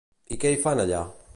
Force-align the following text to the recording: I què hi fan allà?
I 0.35 0.37
què 0.45 0.53
hi 0.55 0.59
fan 0.63 0.83
allà? 0.85 1.03